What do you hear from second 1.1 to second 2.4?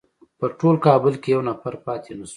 کې یو نفر پاتې نه شو.